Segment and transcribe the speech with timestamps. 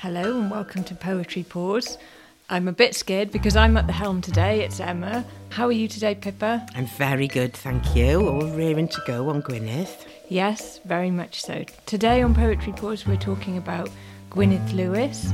[0.00, 1.96] Hello and welcome to Poetry Pause.
[2.50, 4.62] I'm a bit scared because I'm at the helm today.
[4.62, 5.24] It's Emma.
[5.48, 6.66] How are you today, Pippa?
[6.74, 8.28] I'm very good, thank you.
[8.28, 10.06] All raring to go on Gwyneth.
[10.28, 11.64] Yes, very much so.
[11.86, 13.88] Today on Poetry Pause, we're talking about
[14.30, 15.32] Gwyneth Lewis,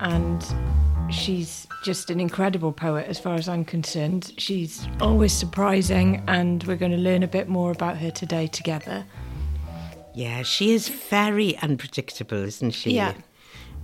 [0.00, 0.44] and
[1.08, 4.32] she's just an incredible poet as far as I'm concerned.
[4.36, 9.04] She's always surprising, and we're going to learn a bit more about her today together.
[10.12, 12.94] Yeah, she is very unpredictable, isn't she?
[12.94, 13.14] Yeah.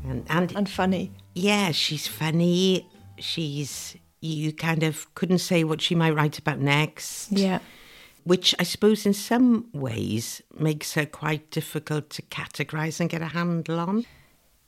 [0.05, 1.13] And, and, And funny.
[1.35, 2.87] yeah, she's funny.
[3.19, 7.33] She's, you kind of couldn't say what she might write about next.
[7.33, 7.59] Yeah.
[8.25, 13.27] Which I suppose in some ways makes her quite difficult to categorise and get a
[13.29, 14.05] handle on.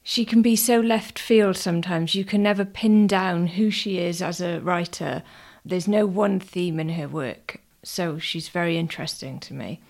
[0.03, 2.15] She can be so left field sometimes.
[2.15, 5.23] You can never pin down who she is as a writer.
[5.65, 9.81] There's no one theme in her work, so she's very interesting to me.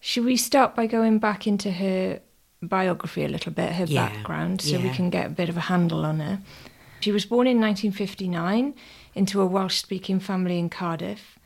[0.00, 2.20] Should we start by going back into her
[2.62, 5.60] biography a little bit, her Yeah, background, so we can get a bit of a
[5.60, 6.40] handle on her?
[7.00, 8.74] She was born in 1959
[9.14, 11.38] into a Welsh speaking family in Cardiff.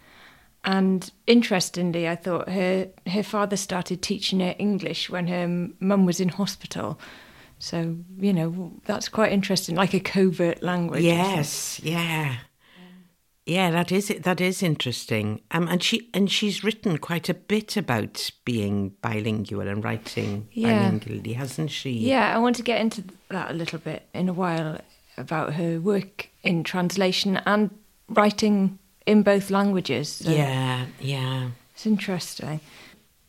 [0.64, 6.20] And interestingly, I thought her her father started teaching her English when her mum was
[6.20, 6.98] in hospital.
[7.58, 11.05] So you know that's quite interesting, like a covert language.
[11.05, 12.36] Yes, yeah.
[13.47, 15.41] Yeah, that is that is interesting.
[15.52, 20.91] Um, and she and she's written quite a bit about being bilingual and writing Yeah.
[20.91, 21.91] bilingually, hasn't she?
[21.91, 24.80] Yeah, I want to get into that a little bit in a while
[25.17, 27.70] about her work in translation and
[28.08, 30.08] writing in both languages.
[30.08, 31.50] So Yeah, yeah.
[31.72, 32.61] It's interesting.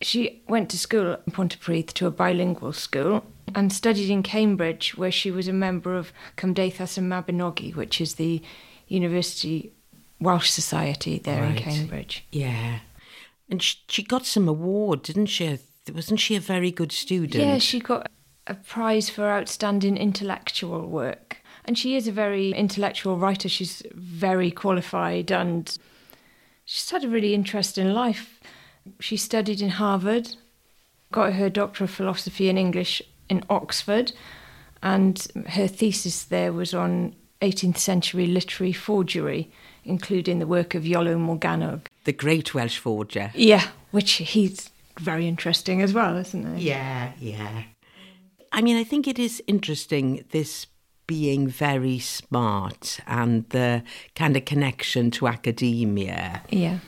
[0.02, 3.23] She went to school in Pontypridd to a bilingual school
[3.54, 8.16] and studied in Cambridge, where she was a member of Cymdeithas y Mabinogi, which is
[8.16, 8.42] the
[8.88, 9.73] University
[10.20, 12.26] Welsh Society there in Cambridge.
[12.32, 12.80] Yeah.
[13.50, 15.60] And she, she got some award, didn't she?
[15.94, 17.44] Wasn't she a very good student?
[17.44, 18.10] Yeah, she got
[18.45, 21.38] a prize for outstanding intellectual work.
[21.66, 23.50] And she is a very intellectual writer.
[23.50, 25.78] She's very qualified and
[26.66, 28.39] she's had a really interesting life.
[28.99, 30.36] She studied in Harvard,
[31.11, 34.14] got her Doctor of Philosophy in English in Oxford,
[34.82, 39.52] and her thesis there was on 18th century literary forgery,
[39.83, 41.81] including the work of Iolo Morgannwg.
[42.05, 43.31] the great Welsh forger.
[43.36, 46.70] Yeah, which he's very interesting as well, isn't he?
[46.70, 47.64] Yeah, yeah.
[48.52, 50.67] I mean, I think it is interesting this
[51.05, 53.83] being very smart and the
[54.15, 56.80] kind of connection to academia Yeah.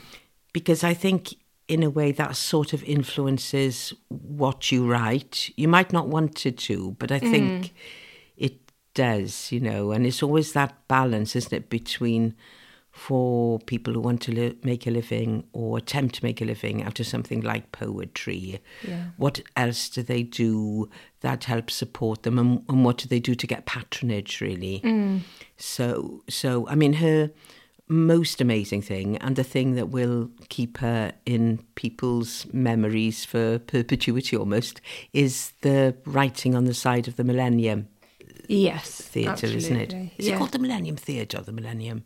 [0.52, 1.34] because I think
[1.68, 5.50] in a way that sort of influences what you write.
[5.56, 7.72] You might not want it to, but I think it
[8.94, 12.34] does, you know, and it's always that balance, isn't it, between
[12.90, 16.82] for people who want to li- make a living or attempt to make a living
[16.82, 18.60] out of something like poetry.
[18.86, 19.04] Yeah.
[19.16, 20.90] What else do they do
[21.20, 24.40] that helps support them, and, and what do they do to get patronage?
[24.40, 24.80] Really.
[24.82, 25.20] Mm.
[25.56, 27.30] So, so I mean, her
[27.86, 34.36] most amazing thing, and the thing that will keep her in people's memories for perpetuity
[34.36, 34.80] almost,
[35.12, 37.88] is the writing on the side of the Millennium
[38.50, 39.00] Yes.
[39.00, 39.82] Theatre, isn't it?
[39.82, 40.12] absolutely.
[40.18, 40.34] Yeah.
[40.34, 42.04] it called the Millennium Theatre or the Millennium?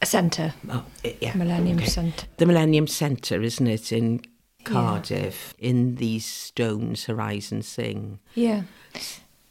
[0.00, 0.54] A centre?
[0.70, 0.84] Oh,
[1.20, 1.34] yeah.
[1.34, 1.86] Millennium okay.
[1.86, 2.26] Centre.
[2.36, 4.20] The Millennium Centre, isn't it, in
[4.64, 8.20] Cardiff, in these stones horizon sing.
[8.34, 8.62] Yeah.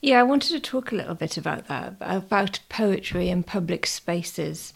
[0.01, 4.73] Yeah, I wanted to talk a little bit about that, about poetry in public spaces.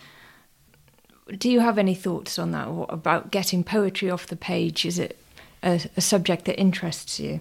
[1.38, 4.86] Do you have any thoughts on that, or about getting poetry off the page?
[4.86, 5.18] Is it
[5.64, 7.40] a, a subject that interests you?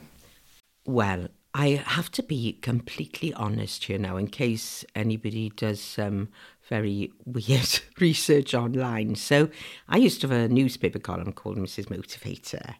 [0.87, 6.29] Well, I have to be completely honest here now, in case anybody does some
[6.69, 9.15] very weird research online.
[9.15, 9.49] So,
[9.89, 11.87] I used to have a newspaper column called Mrs.
[11.87, 12.75] Motivator,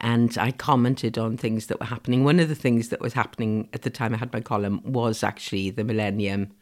[0.00, 2.22] and I commented on things that were happening.
[2.22, 5.22] One of the things that was happening at the time I had my column was
[5.22, 6.52] actually the Millennium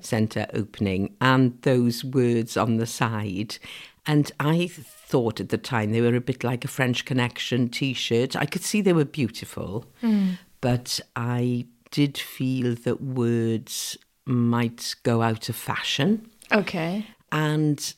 [0.00, 3.58] Centre opening and those words on the side.
[4.06, 7.92] And I thought at the time they were a bit like a French Connection t
[7.94, 8.36] shirt.
[8.36, 10.32] I could see they were beautiful, hmm.
[10.60, 13.96] But I did feel that words
[14.26, 16.30] might go out of fashion.
[16.52, 17.06] Okay.
[17.32, 17.94] And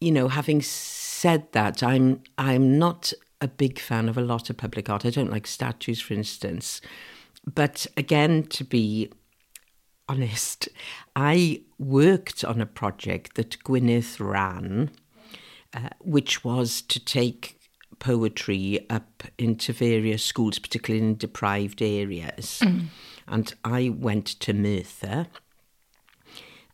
[0.00, 4.56] you know, having said that, I'm I'm not a big fan of a lot of
[4.56, 5.06] public art.
[5.06, 6.80] I don't like statues, for instance.
[7.52, 9.10] But again, to be
[10.08, 10.68] honest,
[11.16, 14.90] I worked on a project that Gwyneth ran,
[15.74, 17.60] uh, which was to take
[18.02, 22.60] poetry up into various schools, particularly in deprived areas.
[22.64, 22.86] Mm.
[23.28, 25.28] And I went to Merthyr.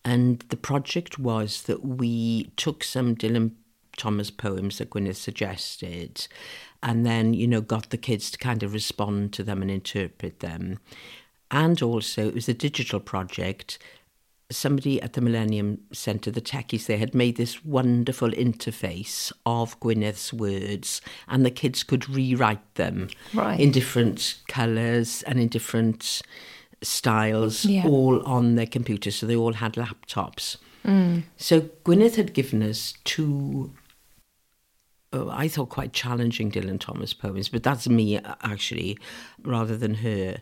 [0.07, 3.51] And the project was that we took some Dylan
[3.99, 6.27] Thomas poems that Gwyneth suggested
[6.83, 10.41] and then, you know, got the kids to kind of respond to them and interpret
[10.41, 10.79] them.
[11.51, 13.79] and also it was a digital project.
[14.51, 20.33] Somebody at the Millennium Centre, the techies there, had made this wonderful interface of Gwyneth's
[20.33, 23.61] words, and the kids could rewrite them Right.
[23.61, 26.23] in different colours and in different
[26.81, 27.85] styles, Yeah.
[27.87, 29.17] all on their computers.
[29.17, 30.57] So they all had laptops.
[31.37, 33.75] So Gwyneth had given us two
[35.13, 38.99] oh, I thought quite challenging Dylan Thomas poems, but that's me uh, actually,
[39.43, 40.39] rather than her.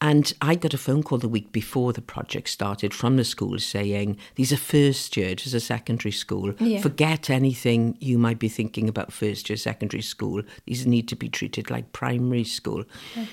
[0.00, 3.58] And I got a phone call the week before the project started from the school
[3.58, 6.52] saying, These are first year, it is a secondary school.
[6.58, 6.82] Yeah.
[6.82, 10.42] Forget anything you might be thinking about first year secondary school.
[10.66, 12.84] These need to be treated like primary school.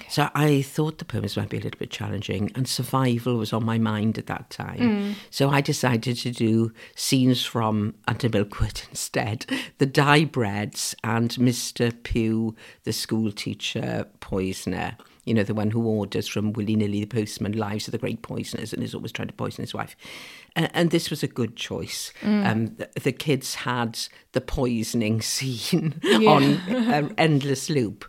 [0.10, 3.66] So I thought the poems might be a little bit challenging, and survival was on
[3.66, 4.80] my mind at that time.
[4.80, 5.16] Mm.
[5.32, 9.46] So I decided to do scenes from Under Milkwood instead.
[9.80, 11.92] The Dai Breads and Mr.
[12.04, 12.56] Pugh,
[12.86, 14.96] the school teacher poisoner.
[15.26, 18.22] You know, the one who orders from willy nilly the postman, lives of the great
[18.22, 19.96] poisoners, and is always trying to poison his wife.
[20.56, 22.12] Uh, and this was a good choice.
[22.24, 23.98] Um, the, the kids had
[24.34, 28.06] the poisoning scene on an endless loop.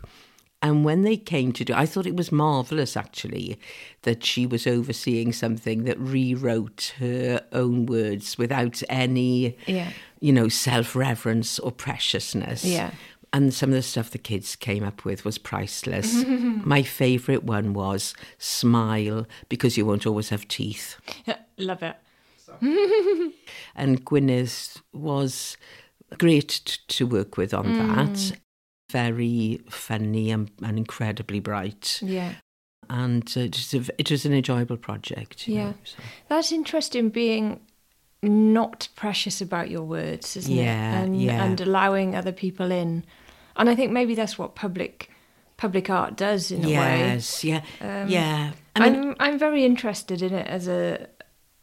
[0.61, 3.59] And when they came to do, I thought it was marvelous actually
[4.01, 9.91] that she was overseeing something that rewrote her own words without any, Yeah.
[10.21, 12.65] you know, self reverence or preciousness.
[12.65, 12.91] Yeah.
[13.35, 16.23] And some of the stuff the kids came up with was priceless.
[16.75, 20.95] My favourite one was smile because you won't always have teeth.
[21.57, 21.95] Love it.
[23.75, 25.57] And Gwyneth was
[26.17, 27.95] great t- to work with on Mm.
[27.95, 28.37] that.
[28.91, 31.99] Very funny and, and incredibly bright.
[32.01, 32.35] Yeah.
[32.89, 33.41] And uh,
[33.73, 35.47] a, it was an enjoyable project.
[35.47, 35.65] Yeah.
[35.69, 35.97] know, so.
[36.29, 37.59] That's interesting being
[38.23, 41.03] not precious about your words, isn't Yeah, it?
[41.03, 41.43] And, yeah.
[41.43, 43.03] and allowing other people in.
[43.57, 45.09] And I think maybe that's what public
[45.57, 46.73] public art does in a way.
[46.99, 48.51] Yes, yeah, Um, yeah.
[48.75, 51.07] I mean, I'm I'm very interested in it as a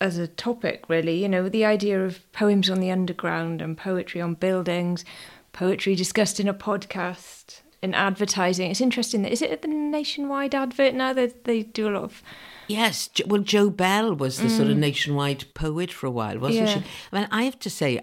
[0.00, 1.20] as a topic, really.
[1.22, 5.04] You know, the idea of poems on the underground and poetry on buildings,
[5.52, 8.70] poetry discussed in a podcast, in advertising.
[8.70, 9.24] It's interesting.
[9.26, 12.22] Is it the nationwide advert now that they do a lot of?
[12.68, 16.76] Yes, well, Jo Bell was the sort of nationwide poet for a while, wasn't Mm.
[16.76, 16.82] Yeah.
[16.82, 16.88] she?
[17.12, 18.00] I mean, I have to say,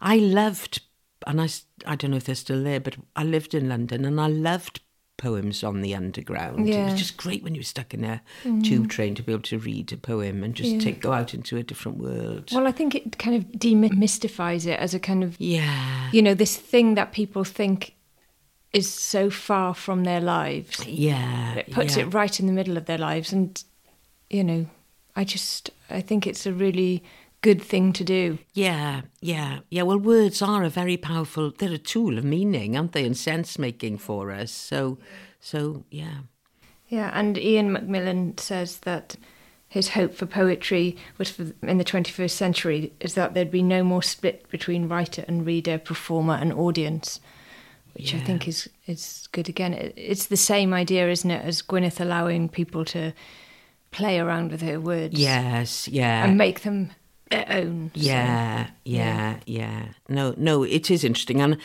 [0.00, 0.80] I loved,
[1.26, 1.48] and I,
[1.86, 4.80] I don't know if they're still there, but I lived in London and I loved
[5.16, 6.68] poems on the underground.
[6.68, 6.86] It Yeah.
[6.86, 6.92] Mm.
[6.92, 8.22] was just great when you were stuck in a
[8.62, 10.78] tube train to be able to read a poem and just Yeah.
[10.78, 12.50] take, go out into a different world.
[12.52, 16.08] Well, I think it kind of demystifies it as a kind of yeah.
[16.12, 17.94] you know this thing that people think
[18.72, 20.86] is so far from their lives.
[20.86, 21.54] Yeah.
[21.54, 22.04] It puts yeah.
[22.04, 23.62] it right in the middle of their lives, and
[24.30, 24.66] you know,
[25.16, 27.02] I just I think it's a really
[27.42, 28.38] good thing to do.
[28.54, 29.82] Yeah, yeah, yeah.
[29.82, 31.52] Well, words are a very powerful.
[31.56, 34.50] They're a tool of meaning, aren't they, and sense making for us.
[34.52, 34.98] So,
[35.40, 36.18] so yeah.
[36.88, 39.16] Yeah, and Ian McMillan says that
[39.68, 43.84] his hope for poetry was for in the 21st century is that there'd be no
[43.84, 47.20] more split between writer and reader, performer and audience,
[47.92, 49.48] which I think is is good.
[49.50, 53.12] Again, it's the same idea, isn't it, as Gwyneth allowing people to
[53.90, 56.24] play around with her words, Yes, yeah.
[56.24, 56.90] and make them
[57.30, 57.90] their own.
[57.94, 59.86] So, Yeah, yeah, yeah.
[60.08, 61.58] No, no, it is interesting, and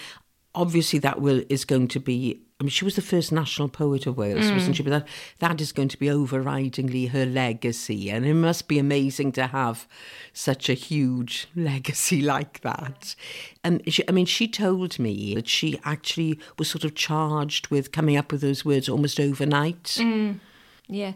[0.55, 2.39] obviously that will is going to be.
[2.59, 4.53] I mean, she was the first national poet of Wales, mm.
[4.53, 4.83] wasn't she?
[4.83, 5.07] But that
[5.39, 9.87] that is going to be overridingly her legacy, and it must be amazing to have
[10.31, 13.15] such a huge legacy like that.
[13.63, 17.91] And she, I mean, she told me that she actually was sort of charged with
[17.91, 19.83] coming up with those words almost overnight.
[19.99, 20.39] Mm.
[20.87, 21.13] Yeah.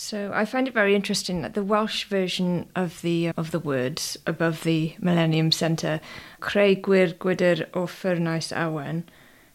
[0.00, 4.16] So I find it very interesting that the Welsh version of the of the words
[4.28, 6.00] above the Millennium Centre,
[6.40, 9.02] Creu gwir gwydr o ffwrnais awen,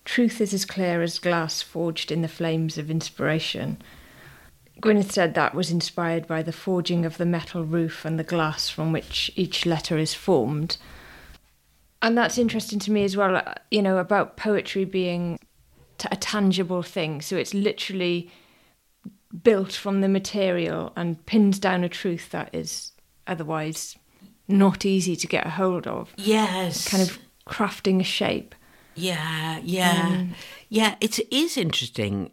[0.03, 3.81] truth is as clear as glass forged in the flames of inspiration.
[4.81, 8.69] Gwyneth said that was inspired by the forging of the metal roof and the glass
[8.69, 10.75] from which each letter is formed.
[12.01, 15.39] And that's interesting to me as well, uh, you know, about poetry being
[15.99, 17.21] t- a tangible thing.
[17.21, 18.29] So it's literally
[19.43, 22.91] built from the material and pins down a truth that is
[23.27, 23.97] otherwise
[24.47, 26.13] not easy to get a hold of.
[26.17, 28.55] Yes, Kind of crafting a shape.
[28.95, 30.29] Yeah, yeah, Mm.
[30.69, 30.95] yeah.
[31.01, 32.31] It is interesting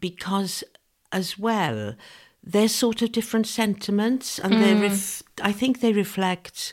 [0.00, 0.64] because,
[1.12, 1.94] as well,
[2.42, 4.72] they're sort of different sentiments, and they.
[4.74, 4.82] Mm.
[4.82, 6.72] Ref- I think they reflect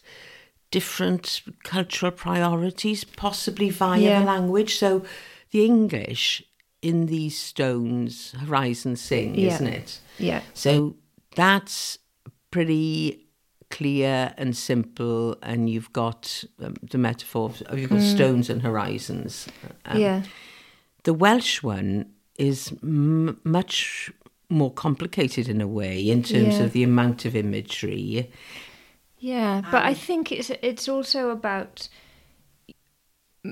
[0.71, 4.19] different cultural priorities, possibly via Yeah.
[4.19, 4.77] the language.
[4.77, 5.03] So,
[5.51, 6.43] the English
[6.81, 9.53] in these stones, Horizon Sing, Yeah.
[9.55, 9.99] isn't it?
[10.19, 10.41] Yeah.
[10.53, 10.95] So
[11.35, 11.97] that's
[12.51, 13.27] pretty
[13.71, 17.51] clear and simple, and you've got um, the metaphor.
[17.69, 19.47] Of, you've got stones and horizons.
[19.85, 20.23] Um, yeah.
[21.03, 24.11] The Welsh one is m- much
[24.49, 26.63] more complicated in a way in terms Yeah.
[26.65, 28.31] of the amount of imagery.
[29.17, 31.89] Yeah, but I think it's it's also about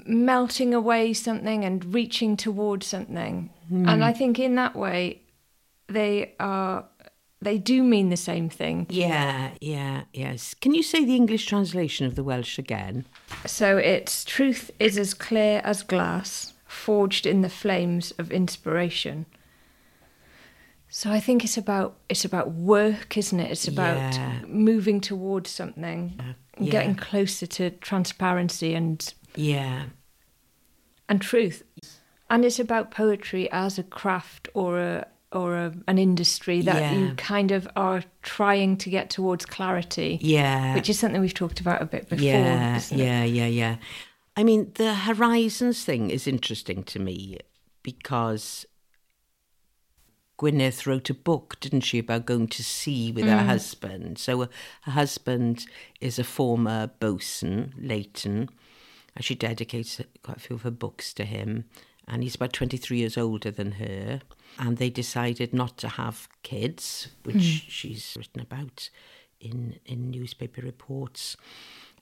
[0.06, 3.50] melting away something and reaching towards something.
[3.70, 3.88] Hmm.
[3.88, 5.22] And I think in that way
[5.88, 6.86] they are
[7.42, 8.88] they do mean the same thing.
[8.90, 10.54] Yeah, yeah, yes.
[10.54, 13.06] Can you say the English translation of the Welsh again?
[13.46, 19.26] So it's truth is as clear as glass, forged in the flames of inspiration.
[20.90, 23.52] So I think it's about it's about work, isn't it?
[23.52, 24.40] It's about Yeah.
[24.48, 26.72] moving towards something, uh, and yeah.
[26.72, 29.84] getting closer to transparency and Yeah,
[31.10, 31.64] and truth.
[32.30, 36.94] And it's about poetry as a craft or a or a, an industry that Yeah.
[36.94, 40.76] you kind of are trying to get towards clarity, yeah.
[40.76, 42.24] which is something we've talked about a bit before.
[42.24, 43.76] yeah, yeah, yeah, yeah.
[44.38, 47.40] I mean, the horizons thing is interesting to me
[47.82, 48.66] because
[50.40, 54.18] Gwyneth wrote a book, didn't she, about going to sea with her husband.
[54.18, 54.48] So uh,
[54.84, 55.66] her husband
[56.02, 58.50] is a former bosun, Leighton,
[59.16, 61.66] and she dedicates quite a few of her books to him.
[62.08, 64.22] And he's about 23 years older than her.
[64.60, 67.70] And they decided not to have kids, which hmm.
[67.70, 68.90] she's written about
[69.40, 71.38] in, in newspaper reports.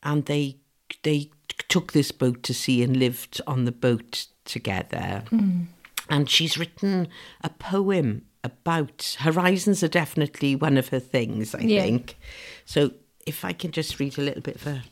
[0.03, 0.57] And they
[1.03, 1.29] they
[1.69, 5.23] took this boat to sea and lived on the boat together.
[5.29, 5.63] Hmm.
[6.09, 7.07] And she's written
[7.41, 11.83] a poem about horizons are definitely one of her things, I Yeah.
[11.83, 12.17] think.
[12.65, 12.91] So
[13.25, 14.83] if I can just read a little bit of a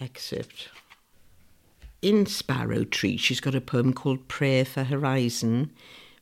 [0.00, 0.68] excerpt.
[2.04, 5.70] In Sparrow Tree, she's got a poem called Prayer for Horizon,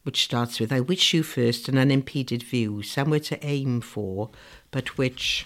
[0.05, 4.31] which starts with I wish you first an unimpeded view, somewhere to aim for,
[4.71, 5.45] but which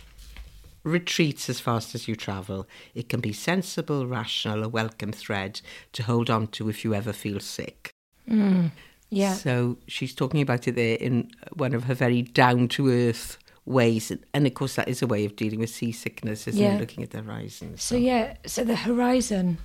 [0.83, 2.69] retreats as fast as you travel.
[2.95, 5.63] It can be sensible, rational, a welcome thread
[5.95, 7.89] to hold on to if you ever feel sick.
[8.29, 8.73] Mm,
[9.09, 9.33] yeah.
[9.33, 14.13] So she's talking about it there in one of her very down to earth ways.
[14.35, 16.75] And of course, that is a way of dealing with seasickness, isn't Yeah.
[16.75, 16.81] it?
[16.81, 17.79] Looking at the horizon.
[17.79, 19.57] So yeah, so the horizon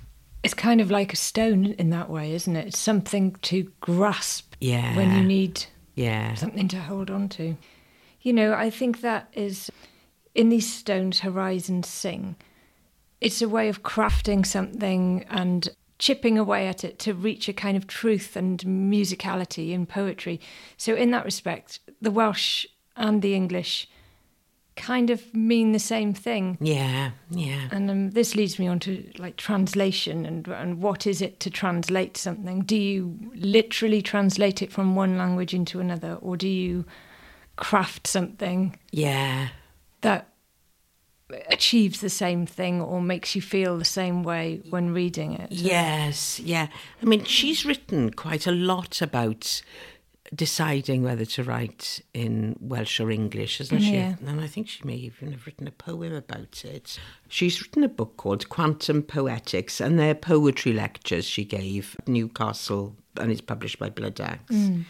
[0.42, 2.66] is kind of like a stone in that way, isn't it?
[2.68, 4.96] It's something to grasp Yeah.
[4.96, 6.34] when you need Yeah.
[6.34, 7.56] something to hold on to.
[8.20, 9.70] You know, I think that is
[10.34, 12.36] in these stones horizons sing.
[13.20, 15.68] It's a way of crafting something and
[15.98, 20.40] chipping away at it to reach a kind of truth and musicality in poetry.
[20.76, 23.88] So in that respect, the Welsh and the English
[24.74, 26.56] kind of mean the same thing.
[26.60, 27.10] Yeah.
[27.30, 27.68] Yeah.
[27.70, 31.50] And um, this leads me on to like translation and and what is it to
[31.50, 32.60] translate something?
[32.62, 36.84] Do you literally translate it from one language into another, or do you
[37.56, 39.48] craft something Yeah.
[40.00, 40.28] that
[41.48, 45.50] achieves the same thing or makes you feel the same way when reading it?
[45.52, 46.68] Yes, yeah.
[47.00, 49.62] I mean, she's written quite a lot about
[50.34, 53.96] deciding whether to write in Welsh or English, hasn't she?
[53.96, 56.98] And I think she may even have written a poem about it.
[57.28, 62.96] She's written a book called Quantum Poetics, and they're poetry lectures she gave at Newcastle,
[63.20, 64.54] and it's published by Bloodaxe.
[64.54, 64.84] Mm.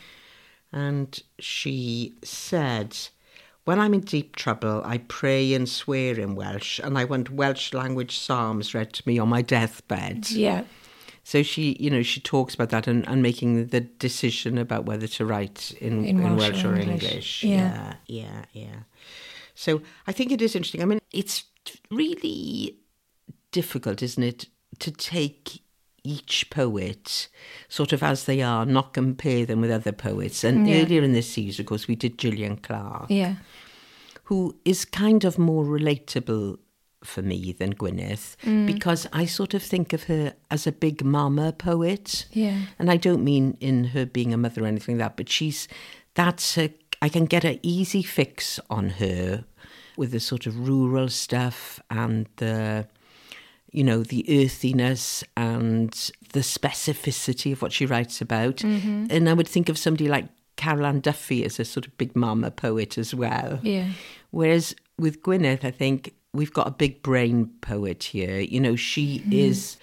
[0.72, 2.96] And she said,
[3.64, 7.74] When I'm in deep trouble, I pray and swear in Welsh, and I want Welsh
[7.74, 10.30] language psalms read to me on my deathbed.
[10.30, 10.64] Yeah.
[11.24, 15.06] So she, you know, she talks about that and, and making the decision about whether
[15.06, 17.02] to write in, In in, Welsh or English.
[17.04, 17.44] English.
[17.44, 17.94] Yeah.
[18.06, 18.76] yeah, yeah, yeah.
[19.54, 20.82] So I think it is interesting.
[20.82, 21.44] I mean, it's
[21.90, 22.76] really
[23.52, 24.46] difficult, isn't it,
[24.80, 25.62] to take
[26.04, 27.28] each poet
[27.68, 30.42] sort of as they are, not compare them with other poets.
[30.42, 30.82] And Yeah.
[30.82, 33.36] earlier in this series, of course, we did Gillian Clarke Yeah.
[34.24, 36.58] who is kind of more relatable
[37.04, 38.66] for me than Gwyneth mm.
[38.66, 42.26] because I sort of think of her as a big mama poet.
[42.32, 42.58] Yeah.
[42.78, 45.68] And I don't mean in her being a mother or anything like that, but she's
[46.14, 49.44] that's a I can get an easy fix on her
[49.96, 52.86] with the sort of rural stuff and the
[53.72, 55.90] you know, the earthiness and
[56.34, 58.56] the specificity of what she writes about.
[58.56, 59.06] Mm-hmm.
[59.08, 62.14] And I would think of somebody like Carol Ann Duffy as a sort of big
[62.14, 63.58] mama poet as well.
[63.62, 63.88] Yeah.
[64.30, 68.38] Whereas with Gwyneth, I think we've got a big brain poet here.
[68.38, 69.76] You know, she is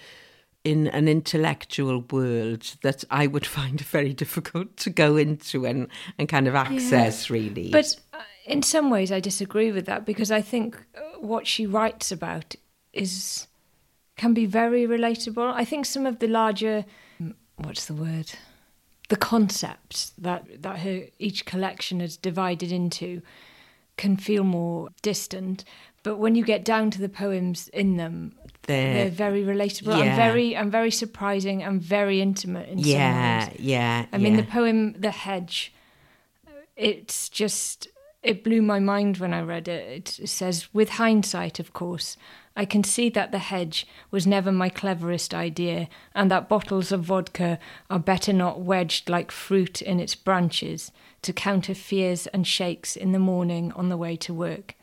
[0.64, 5.88] in an intellectual world that I would find very difficult to go into and,
[6.18, 7.70] and kind of access, really.
[7.70, 11.66] But uh, in some ways, I disagree with that because I think uh, what she
[11.66, 12.54] writes about
[12.92, 13.46] is
[14.16, 15.52] can be very relatable.
[15.54, 16.84] I think some of the larger,
[17.22, 18.32] mm, what's the word,
[19.08, 23.22] the concepts that that her each collection is divided into
[23.96, 25.64] can feel more distant.
[26.02, 30.04] But when you get down to the poems in them, They're- they're very relatable yeah.
[30.04, 33.56] and very and very surprising and very intimate in some yeah, ways.
[33.60, 33.98] yeah.
[34.00, 34.06] Yeah.
[34.12, 35.72] I mean, the poem "The Hedge"
[36.76, 37.88] it's just
[38.22, 40.18] it blew my mind when I read it.
[40.18, 42.18] It says, with hindsight, of course,
[42.54, 47.04] I can see that the hedge was never my cleverest idea, and that bottles of
[47.04, 50.92] vodka are better not wedged like fruit in its branches
[51.22, 54.74] to counter fears and shakes in the morning on the way to work.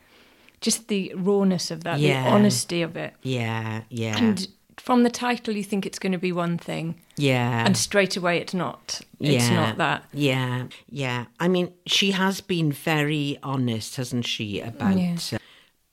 [0.60, 2.24] Just the rawness of that, Yeah.
[2.24, 3.14] the honesty of it.
[3.22, 7.64] Yeah, yeah, And from the title, you think it's going to be one thing, yeah.
[7.64, 9.00] and straight away it's not.
[9.20, 9.54] It's Yeah.
[9.54, 10.04] not that.
[10.12, 11.26] Yeah, yeah.
[11.40, 15.16] I mean, she has been very honest, hasn't she, about Yeah.
[15.32, 15.38] uh,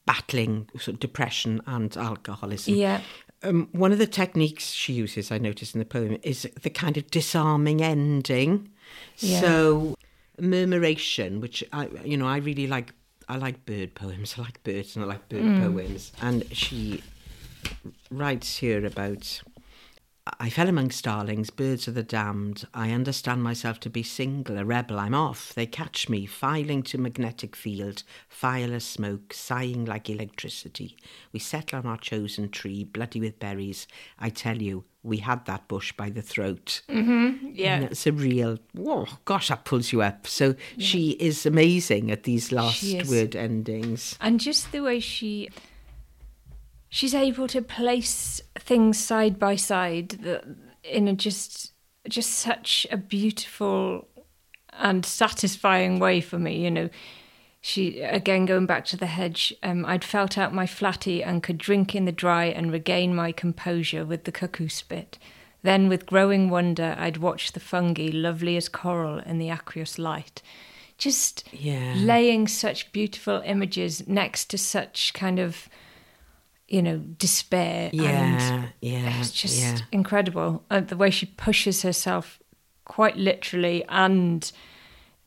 [0.05, 2.75] battling sort of depression and alcoholism.
[2.75, 3.01] Yeah.
[3.43, 6.97] Um, one of the techniques she uses, I notice in the poem, is the kind
[6.97, 8.69] of disarming ending.
[9.17, 9.41] Yeah.
[9.41, 9.95] So,
[10.39, 12.93] murmuration, which I, you know, I really like.
[13.27, 14.35] I like bird poems.
[14.37, 15.61] I like birds and I like bird mm.
[15.61, 16.11] poems.
[16.21, 17.03] And she
[18.11, 19.41] writes here about
[20.39, 22.67] I fell among starlings, birds of the damned.
[22.73, 24.99] I understand myself to be single, a rebel.
[24.99, 25.53] I'm off.
[25.53, 30.97] They catch me, filing to magnetic field, file fireless smoke, sighing like electricity.
[31.31, 33.85] We settle on our chosen tree, bloody with berries.
[34.17, 36.81] I tell you, we had that bush by the throat.
[36.89, 37.49] Mm-hmm.
[37.53, 37.75] Yeah.
[37.75, 40.25] And it's a real, whoa, gosh, that pulls you up.
[40.25, 44.17] So she is amazing at these last word endings.
[44.19, 45.49] and just the way she
[46.95, 50.45] she's able to place things side by side that
[50.81, 51.73] in a just
[52.07, 54.07] just such a beautiful
[54.71, 56.89] and satisfying way for me you know.
[57.59, 61.57] She again going back to the hedge um, i'd felt out my flatty and could
[61.57, 65.17] drink in the dry and regain my composure with the cuckoo spit.
[65.63, 70.41] Then with growing wonder i'd watch the fungi lovely as coral in the aqueous light.
[70.97, 71.95] Just Yeah.
[71.97, 75.67] laying such beautiful images next to such kind of
[76.67, 79.77] you know despair and Yeah, yeah, it's just yeah.
[79.91, 82.39] incredible uh, the way she pushes herself
[82.85, 84.51] quite literally and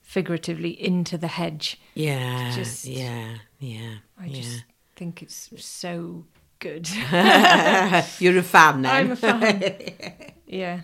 [0.02, 4.40] figuratively into the hedge Yeah, just- yeah, yeah, i yeah.
[4.40, 4.64] just
[4.96, 6.24] think it's so
[6.58, 6.88] good
[8.18, 8.92] You're a fan now.
[8.98, 9.62] i'm a fan
[10.46, 10.80] yeah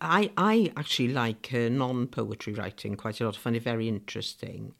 [0.00, 3.36] I, I actually like her non poetry writing quite a lot.
[3.36, 4.74] I find it very interesting.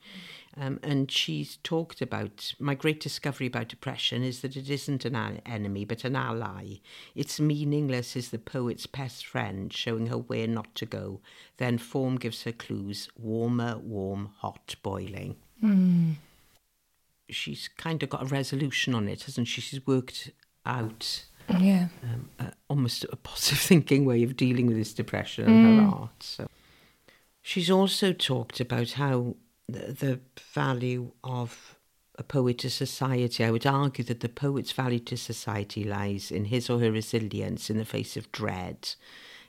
[0.56, 5.40] Um, and she's talked about my great discovery about depression is that it isn't an
[5.46, 6.80] enemy but an ally.
[7.14, 11.20] It's meaningless is the poet's best friend, showing her where not to go.
[11.56, 15.36] Then form gives her clues warmer, warm, hot, boiling.
[17.30, 19.62] She's kind of got a resolution on it, hasn't she?
[19.62, 20.30] She's worked
[20.66, 21.24] out
[21.58, 25.86] yeah um, uh, almost a positive thinking way of dealing with this depression in her
[25.86, 26.22] art.
[26.22, 26.46] So
[27.42, 29.36] she's also talked about how
[29.68, 30.20] the, the
[30.54, 31.76] value of
[32.18, 33.44] a poet to society.
[33.44, 37.70] I would argue that the poet's value to society lies in his or her resilience
[37.70, 38.94] in the face of dread,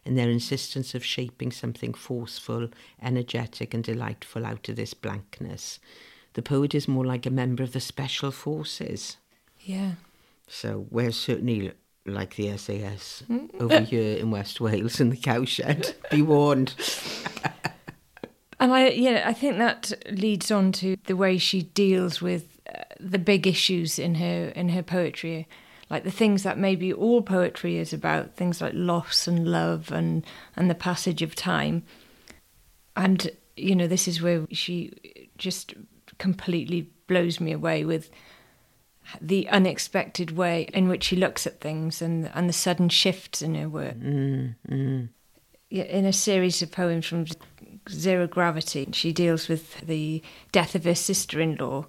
[0.06, 2.70] in their insistence of shaping something forceful,
[3.02, 5.80] energetic, and delightful out of this blankness.
[6.34, 9.18] The poet is more like a member of the special forces.
[9.60, 9.94] yeah
[10.48, 11.74] So we're certainly
[12.06, 13.24] like the SAS
[13.60, 15.96] over here in West Wales in the cowshed.
[16.12, 16.76] Be warned.
[18.60, 22.84] And I, yeah, I think that leads on to the way she deals with uh,
[23.00, 25.48] the big issues in her in her poetry,
[25.90, 30.26] like the things that maybe all poetry is about, things like loss and love and
[30.56, 31.84] and the passage of time.
[32.96, 34.94] And you know, this is where she
[35.38, 35.74] just
[36.18, 38.10] completely blows me away with
[39.22, 43.56] the unexpected way in which she looks at things and and the sudden shifts in
[43.56, 43.96] her work
[45.74, 47.26] yeah, in a series of poems from
[47.90, 51.88] Zero Gravity, she deals with the death of her sister in law.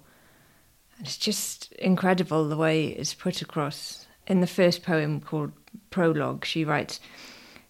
[0.99, 4.07] It's just incredible the way it's put across.
[4.25, 5.51] In the first poem called
[5.91, 6.99] Prologue, she writes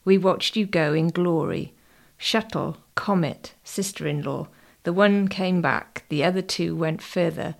[0.05, 1.73] We watched you go in glory.
[2.17, 4.47] Shuttle, comet, sister in law.
[4.83, 7.55] The one came back, the other two went further.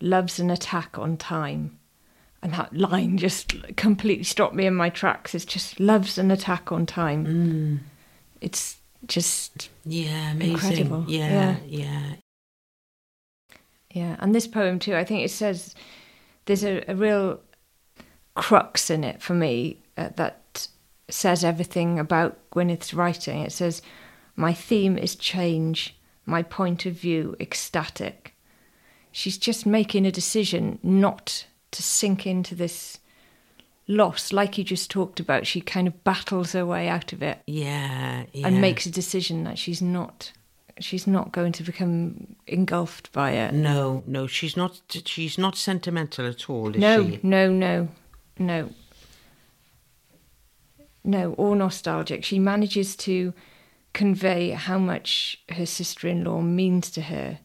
[0.00, 1.78] Love's an attack on time.
[2.42, 5.34] And that line just completely stopped me in my tracks.
[5.34, 7.80] It's just love's an attack on time.
[8.40, 10.54] It's just Yeah, amazing.
[10.54, 11.04] Incredible.
[11.06, 12.02] Yeah, yeah.
[13.90, 14.16] yeah.
[14.18, 15.74] And this poem too, I think it says
[16.46, 17.40] there's a, a real
[18.34, 20.68] crux in it for me uh, that
[21.10, 23.42] says everything about Gwyneth's writing.
[23.42, 23.82] It says,
[24.34, 28.34] "My theme is change, my point of view ecstatic."
[29.12, 32.98] She's just making a decision not to sink into this
[33.88, 35.46] loss, like you just talked about.
[35.46, 37.40] She kind of battles her way out of it.
[37.46, 38.46] Yeah, yeah.
[38.46, 40.32] and makes a decision that she's not
[40.80, 43.52] she's not going to become engulfed by it.
[43.52, 44.80] No, no, she's not.
[45.04, 47.20] She's not sentimental at all, is No, she?
[47.22, 47.88] no, no,
[48.38, 48.70] no.
[51.02, 52.24] No, or nostalgic.
[52.24, 53.32] She manages to
[53.92, 57.38] convey how much her sister in law means to her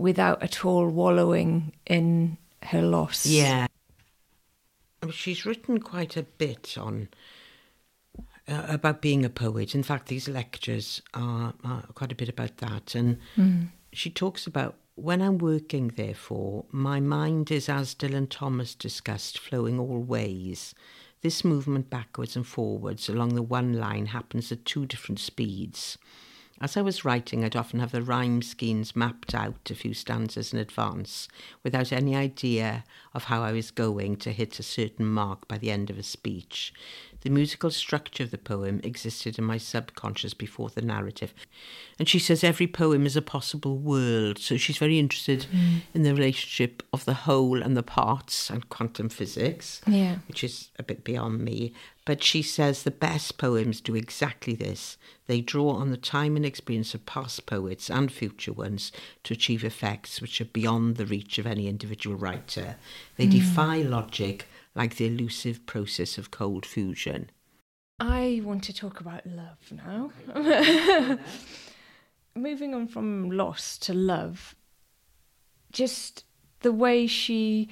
[0.00, 3.26] without at all wallowing in her loss.
[3.26, 3.66] Yeah.
[5.10, 7.08] She's written quite a bit on
[8.48, 9.74] uh, about being a poet.
[9.74, 12.94] In fact, these lectures are, are quite a bit about that.
[12.94, 13.68] And mm.
[13.92, 19.78] she talks about when I'm working, therefore, my mind is, as Dylan Thomas discussed, flowing
[19.78, 20.74] all ways.
[21.22, 25.98] This movement backwards and forwards along the one line happens at two different speeds.
[26.62, 30.52] As I was writing, I'd often have the rhyme schemes mapped out a few stanzas
[30.52, 31.26] in advance,
[31.62, 35.70] without any idea of how I was going to hit a certain mark by the
[35.70, 36.74] end of a speech.
[37.22, 41.34] The musical structure of the poem existed in my subconscious before the narrative.
[41.98, 44.38] And she says every poem is a possible world.
[44.38, 45.82] So she's very interested mm.
[45.92, 50.16] in the relationship of the whole and the parts and quantum physics, yeah.
[50.28, 51.74] which is a bit beyond me.
[52.06, 54.96] But she says the best poems do exactly this.
[55.26, 58.90] They draw on the time and experience of past poets and future ones
[59.24, 62.76] to achieve effects which are beyond the reach of any individual writer.
[63.16, 63.32] They mm.
[63.32, 67.30] defy logic like the elusive process of cold fusion.
[67.98, 70.10] I want to talk about love now.
[72.34, 74.54] Moving on from loss to love,
[75.72, 76.24] just
[76.60, 77.68] the way she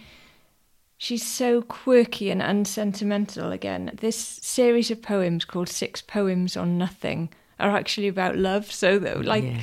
[0.99, 3.93] she's so quirky and unsentimental again.
[3.95, 8.71] This series of poems called Six Poems on Nothing are actually about love.
[8.71, 9.61] So that, like yeah.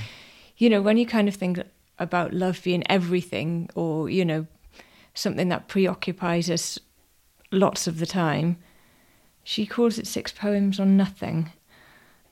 [0.57, 1.59] you know, when you kind of think
[1.99, 4.47] about love being everything or, you know,
[5.13, 6.79] something that preoccupies us
[7.51, 8.57] lots of the time.
[9.43, 11.51] She calls it Six Poems on Nothing.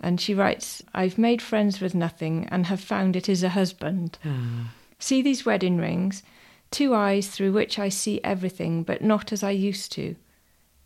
[0.01, 4.17] And she writes, I've made friends with nothing and have found it is a husband.
[4.25, 4.73] Ah.
[4.99, 6.23] See these wedding rings?
[6.71, 10.15] Two eyes through which I see everything, but not as I used to.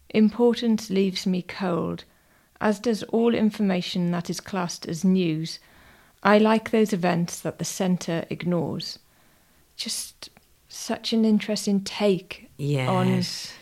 [0.09, 2.03] Importance leaves me cold,
[2.61, 5.59] as does all information that is classed as news.
[6.23, 8.99] I like those events that the centre ignores.
[9.75, 10.29] Just
[10.67, 13.53] such an interesting take yes.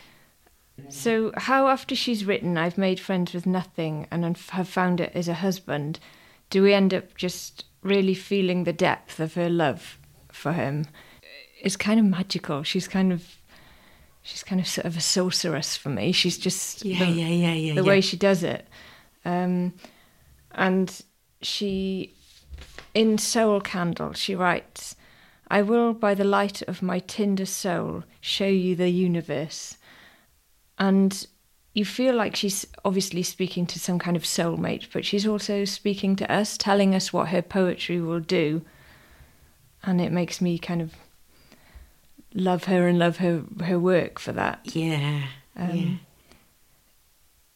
[0.88, 5.26] So, how after she's written, I've made friends with nothing and have found it as
[5.26, 5.98] a husband,
[6.50, 9.98] do we end up just really feeling the depth of her love
[10.30, 10.86] for him?
[11.60, 12.62] It's kind of magical.
[12.62, 13.36] She's kind of.
[14.22, 16.10] She's kind of sort of a sorceress for me.
[16.10, 17.74] She's just yeah, the, yeah, yeah, yeah.
[17.74, 17.88] The yeah.
[17.88, 18.66] way she does it,
[19.24, 19.72] um,
[20.50, 21.00] and
[21.42, 22.12] she,
[22.92, 24.96] in Soul Candle, she writes,
[25.48, 29.76] "I will, by the light of my tinder soul, show you the universe."
[30.78, 31.26] And
[31.74, 36.16] you feel like she's obviously speaking to some kind of soulmate, but she's also speaking
[36.16, 38.62] to us, telling us what her poetry will do.
[39.82, 40.94] And it makes me kind of
[42.34, 44.60] love her and love her her work for that.
[44.74, 45.24] Yeah.
[45.56, 45.94] Um, yeah.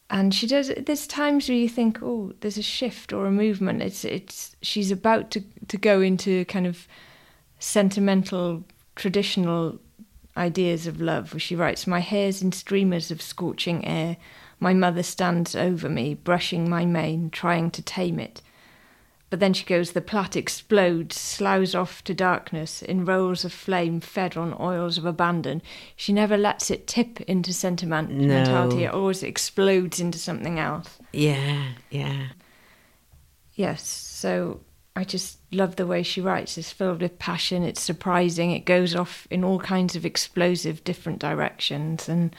[0.09, 0.71] And she does.
[0.77, 3.81] There's times where you think, oh, there's a shift or a movement.
[3.81, 6.87] It's it's she's about to to go into kind of
[7.59, 8.63] sentimental,
[8.95, 9.79] traditional
[10.35, 14.17] ideas of love, where she writes, My hair's in streamers of scorching air.
[14.59, 18.41] My mother stands over me, brushing my mane, trying to tame it.
[19.31, 24.01] But then she goes, the plait explodes, sloughs off to darkness, in rolls of flame
[24.01, 25.61] fed on oils of abandon.
[25.95, 28.83] She never lets it tip into sentimentality, no.
[28.83, 30.99] it always explodes into something else.
[31.13, 32.27] Yeah, yeah.
[33.55, 34.59] Yes, so
[34.95, 36.57] I just love the way she writes.
[36.57, 37.63] It's filled with passion.
[37.63, 38.51] It's surprising.
[38.51, 42.35] It goes off in all kinds of explosive, different directions, and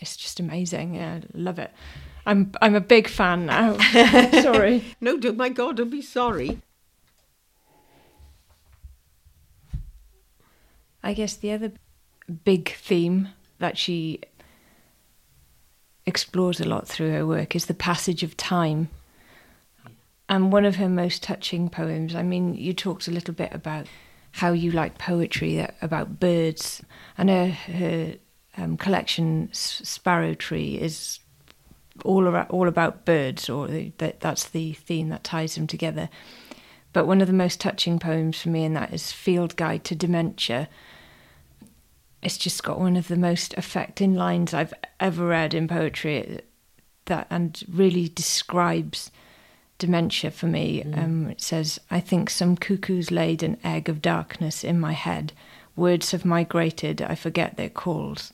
[0.00, 0.94] it's just amazing.
[0.94, 1.72] Yeah, I love it.
[2.24, 3.76] I'm I'm a big fan now.
[4.42, 4.84] sorry.
[5.00, 6.62] No, don't, my God, don't be sorry.
[11.02, 11.72] I guess the other
[12.44, 14.20] big theme that she
[16.06, 18.88] explores a lot through her work is the passage of time
[20.28, 22.14] and one of her most touching poems.
[22.14, 23.86] I mean, you talked a little bit about
[24.32, 26.82] how you like poetry about birds,
[27.16, 28.14] and her, her
[28.56, 31.20] um, collection Sparrow Tree is
[32.04, 36.08] all around, all about birds, or that that's the theme that ties them together.
[36.92, 39.94] But one of the most touching poems for me, and that is Field Guide to
[39.94, 40.68] Dementia.
[42.22, 46.40] It's just got one of the most affecting lines I've ever read in poetry,
[47.06, 49.10] that and really describes
[49.78, 50.82] dementia for me.
[50.84, 50.98] Mm.
[50.98, 55.32] Um, it says, I think some cuckoos laid an egg of darkness in my head.
[55.76, 58.32] Words have migrated, I forget their calls.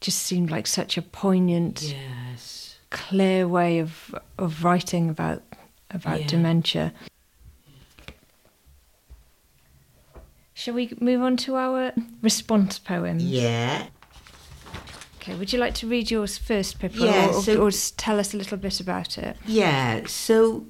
[0.00, 2.78] Just seemed like such a poignant, yes.
[2.90, 5.42] clear way of of writing about
[5.90, 6.26] about yeah.
[6.26, 6.92] dementia.
[10.54, 13.22] Shall we move on to our response poems?
[13.22, 13.86] Yeah.
[15.22, 16.98] Okay, would you like to read yours first, Pippa?
[16.98, 19.36] Yeah, or, so, or, tell us a little bit about it?
[19.46, 20.66] Yeah, so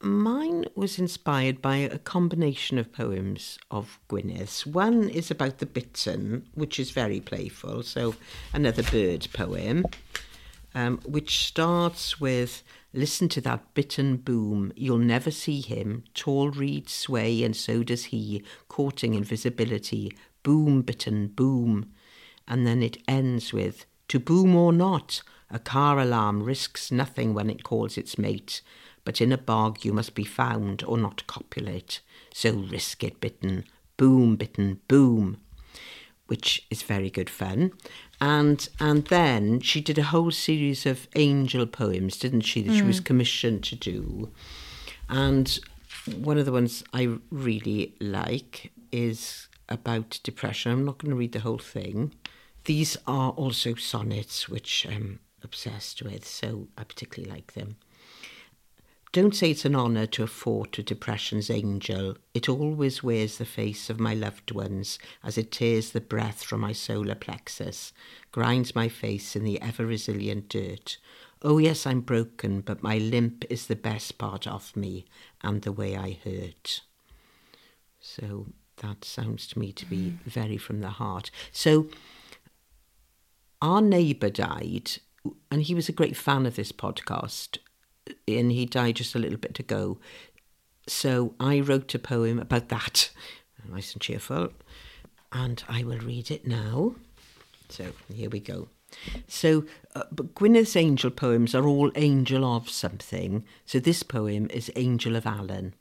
[0.00, 4.66] mine was inspired by a combination of poems of Gwyneth's.
[4.66, 8.14] One is about the bittern, which is very playful, so
[8.54, 9.84] another bird poem,
[10.74, 12.62] um, which starts with
[12.96, 16.04] Listen to that bittern boom, you'll never see him.
[16.14, 20.16] Tall reeds sway, and so does he, courting invisibility.
[20.44, 21.90] Boom, bittern, boom.
[22.46, 27.50] And then it ends with To boom or not, a car alarm risks nothing when
[27.50, 28.60] it calls its mate
[29.04, 32.00] but in a bog you must be found or not copulate.
[32.32, 33.64] So risk it, bittern,
[33.96, 35.38] boom, bittern, boom,
[36.26, 37.72] which is very good fun.
[38.20, 42.62] And and then she did a whole series of angel poems, didn't she?
[42.62, 42.78] That mm.
[42.78, 43.04] she was mm.
[43.04, 44.30] commissioned to do.
[45.08, 45.58] And
[46.16, 50.72] one of the ones I really like is about depression.
[50.72, 52.14] I'm not going to read the whole thing.
[52.64, 57.76] These are also sonnets, which I'm obsessed with, so I particularly like them.
[59.12, 62.16] Don't say it's an honour to afford to depression's angel.
[62.32, 66.62] It always wears the face of my loved ones as it tears the breath from
[66.62, 67.92] my solar plexus,
[68.32, 70.96] grinds my face in the ever resilient dirt.
[71.42, 75.04] Oh, yes, I'm broken, but my limp is the best part of me
[75.42, 76.80] and the way I hurt.
[78.00, 78.46] So
[78.78, 80.18] that sounds to me to be mm.
[80.24, 81.30] very from the heart.
[81.52, 81.86] So
[83.64, 84.98] our neighbour died,
[85.50, 87.56] and he was a great fan of this podcast
[88.28, 89.98] and he died just a little bit ago.
[90.86, 93.10] So I wrote a poem about that,
[93.70, 94.50] nice and cheerful,
[95.32, 96.94] and I will read it now.
[97.70, 98.68] So here we go.
[99.26, 99.64] So,
[99.96, 103.46] uh, but Gwyneth's angel poems are all angel of something.
[103.64, 105.74] So this poem is Angel of Alan.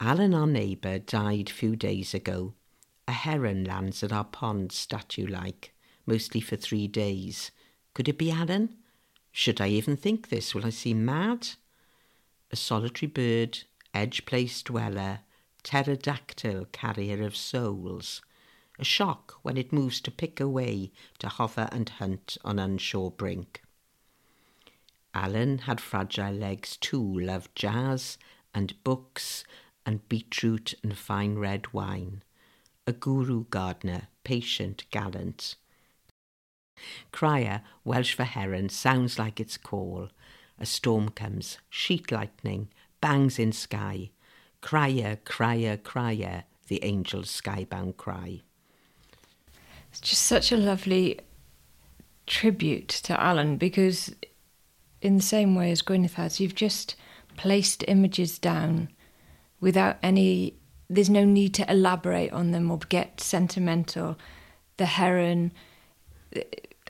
[0.00, 2.54] Alan, our neighbour, died few days ago.
[3.06, 5.72] A heron lands at our pond, statue like,
[6.08, 7.50] mostly for three days.
[7.92, 8.74] Could it be Alan?
[9.30, 10.54] Should I even think this?
[10.54, 11.50] Will I seem mad?
[12.50, 15.20] A solitary bird, edge place dweller,
[15.62, 18.22] pterodactyl carrier of souls.
[18.78, 23.60] A shock when it moves to pick away, to hover and hunt on unsure brink.
[25.12, 28.16] Alan had fragile legs too, loved jazz
[28.54, 29.44] and books
[29.84, 32.22] and beetroot and fine red wine.
[32.86, 35.56] A guru gardener, patient, gallant.
[37.12, 40.08] Crëyr, Welsh for heron, sounds like its call.
[40.58, 42.68] A storm comes, sheet lightning,
[43.00, 44.10] bangs in sky.
[44.62, 48.42] Crëyr, crëyr, crëyr, the angel's skybound cry.
[49.90, 51.20] It's just such a lovely
[52.26, 54.14] tribute to Alan because,
[55.00, 56.94] in the same way as Gwyneth has, you've just
[57.36, 58.88] placed images down
[59.60, 60.54] without any.
[60.90, 64.18] There's no need to elaborate on them or get sentimental.
[64.76, 65.52] The heron,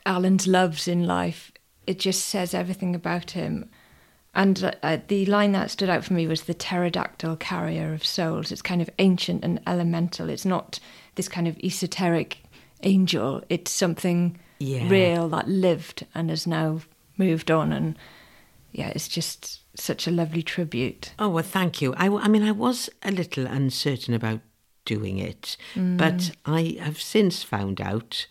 [0.09, 1.51] Alan's loves in life,
[1.85, 3.69] it just says everything about him.
[4.33, 8.51] And uh, the line that stood out for me was the pterodactyl carrier of souls.
[8.51, 10.29] It's kind of ancient and elemental.
[10.29, 10.79] It's not
[11.13, 12.39] this kind of esoteric
[12.81, 13.43] angel.
[13.49, 14.89] It's something yeah.
[14.89, 16.81] real that lived and has now
[17.17, 17.71] moved on.
[17.71, 17.95] And
[18.71, 21.13] yeah, it's just such a lovely tribute.
[21.19, 21.93] Oh, well, thank you.
[21.95, 24.39] I, I mean, I was a little uncertain about
[24.85, 25.97] doing it, mm.
[25.97, 28.25] but I have since found out,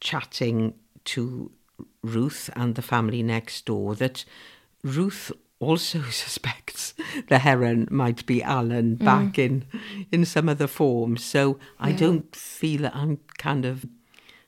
[0.00, 0.74] chatting
[1.14, 1.50] to
[2.02, 4.24] Ruth and the family next door that
[4.82, 6.94] Ruth also suspects
[7.28, 9.04] the heron might be Alan mm.
[9.04, 9.64] back in
[10.10, 11.16] in some other form.
[11.16, 11.86] So yeah.
[11.86, 13.84] I don't feel that I'm kind of,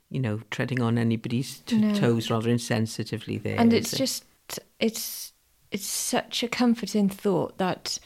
[0.09, 1.95] you know, treading on anybody's t- no.
[1.95, 3.59] toes rather insensitively there.
[3.59, 3.97] And it's it?
[3.97, 4.25] just
[4.81, 5.33] it's
[5.71, 7.99] it's such a comforting thought that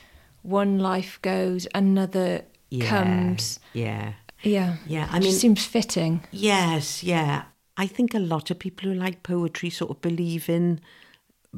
[0.43, 3.59] one life goes, another yeah, comes.
[3.73, 4.13] Yeah.
[4.43, 4.77] Yeah.
[4.87, 5.09] Yeah.
[5.11, 6.25] I mean, it seems fitting.
[6.31, 7.03] Yes.
[7.03, 7.45] Yeah.
[7.77, 10.81] I think a lot of people who like poetry sort of believe in,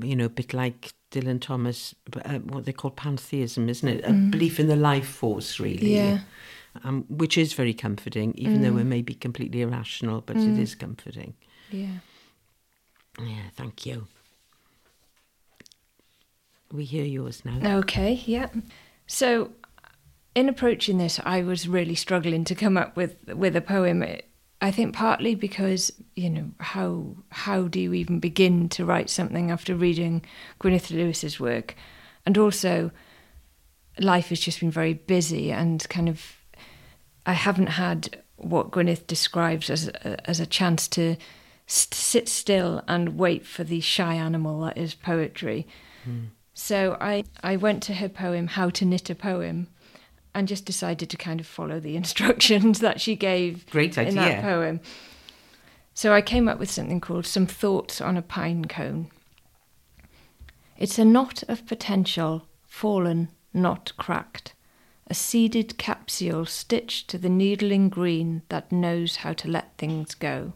[0.01, 4.05] you know, a bit like Dylan Thomas, uh, what they call pantheism, isn't it?
[4.05, 4.31] A mm.
[4.31, 5.95] belief in the life force, really.
[5.95, 6.21] Yeah.
[6.85, 8.63] Um, which is very comforting, even mm.
[8.63, 10.53] though it may be completely irrational, but mm.
[10.53, 11.35] it is comforting.
[11.71, 11.99] Yeah.
[13.21, 14.07] Yeah, thank you.
[16.73, 17.79] We hear yours now.
[17.79, 18.49] Okay, yeah.
[19.07, 19.53] So,
[20.35, 24.05] in approaching this, I was really struggling to come up with with a poem.
[24.61, 29.51] I think partly because you know how how do you even begin to write something
[29.51, 30.25] after reading
[30.61, 31.77] Gwyneth Lewis's work,
[32.27, 32.91] and also
[34.01, 36.37] life has just been very busy and kind of
[37.27, 41.17] I haven't had what Gwyneth describes as a, as a chance to
[41.67, 45.67] st- sit still and wait for the shy animal that is poetry.
[46.09, 46.29] Mm.
[46.55, 49.69] So I I went to her poem How to Knit a Poem
[50.35, 54.09] and just decided to kind of follow the instructions that she gave Great idea.
[54.11, 54.81] in that poem.
[55.95, 59.11] So I came up with something called Some Thoughts on a Pine Cone.
[60.77, 64.55] It's a knot of potential fallen not cracked,
[65.09, 70.53] a seeded capsule stitched to the needling green that knows how to let things go.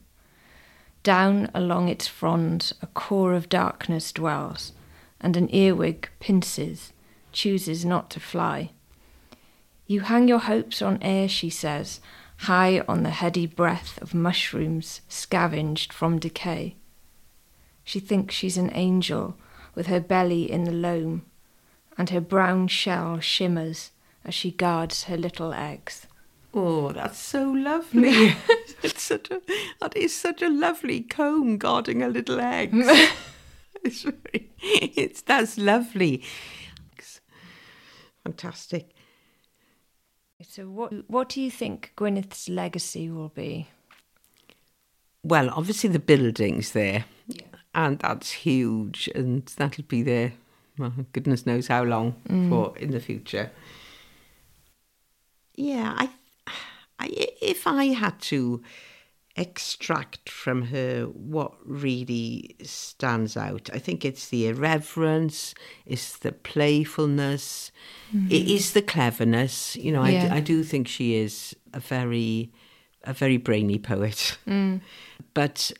[1.02, 4.72] Down along its fronds a core of darkness dwells,
[5.20, 6.92] and an earwig pinces,
[7.32, 8.70] chooses not to fly.
[9.92, 12.00] You hang your hopes on air, she says,
[12.48, 16.76] high on the heady breath of mushrooms scavenged from decay.
[17.85, 19.37] She thinks she's an angel
[19.74, 21.26] with her belly in the loam,
[21.98, 23.90] and her brown shell shimmers
[24.24, 26.07] as she guards her little eggs.
[26.55, 28.35] Oh, that's so lovely.
[28.83, 29.42] it's such a,
[29.83, 32.78] that is such a lovely comb guarding her little eggs.
[33.85, 36.22] it's it's, that's lovely.
[38.24, 38.91] Fantastic.
[40.48, 43.68] So, what, what do you think Gwyneth's legacy will be?
[45.24, 47.42] Well, obviously the building's there, yeah.
[47.74, 50.33] and that's huge, and that'll be there.
[50.78, 52.48] Well, goodness knows how long mm.
[52.48, 53.52] for in the future.
[55.55, 56.09] Yeah, I,
[56.98, 58.62] I, if I had to
[59.37, 63.71] extract from her what really stands out.
[63.73, 65.55] I think it's the irreverence,
[65.87, 67.73] it's the playfulness,
[68.14, 68.31] mm-hmm.
[68.31, 69.77] it is the cleverness.
[69.77, 70.29] You know, yeah.
[70.33, 72.53] I, I do think she is a very,
[73.05, 74.37] a very brainy poet.
[74.47, 74.81] Mm.
[75.35, 75.73] But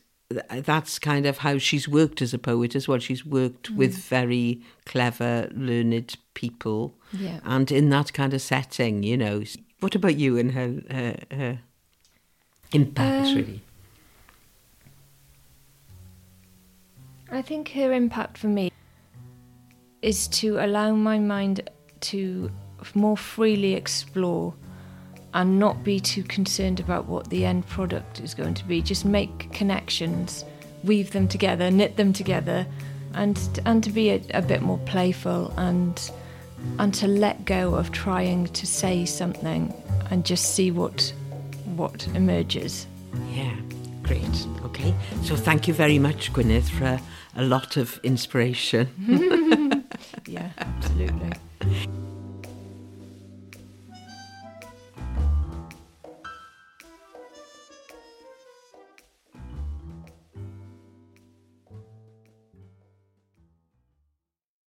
[0.49, 2.99] that's kind of how she's worked as a poet as well.
[2.99, 3.77] She's worked mm.
[3.77, 7.41] with very clever, learned people, yeah.
[7.45, 9.43] and in that kind of setting, you know.
[9.81, 11.59] What about you and her, her, her
[12.73, 13.63] impact, um, really?
[17.31, 18.71] I think her impact for me
[20.03, 22.51] is to allow my mind to
[22.95, 24.53] more freely explore
[25.35, 28.83] and not be too concerned about what the end product is going to be.
[28.83, 30.45] Just make connections,
[30.85, 32.67] weave them together, knit them together,
[33.15, 36.11] and and to be a, a bit more playful and
[36.79, 39.75] and to let go of trying to say something
[40.11, 41.13] and just see what
[41.77, 42.87] what emerges.
[43.33, 43.55] Yeah,
[44.03, 44.47] great.
[44.65, 47.01] Okay, so thank you very much, Gwyneth, for a,
[47.37, 48.89] a lot of inspiration.
[50.27, 51.33] yeah, absolutely.